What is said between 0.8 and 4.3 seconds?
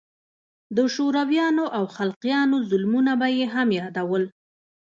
شورويانو او خلقيانو ظلمونه به يې هم يادول.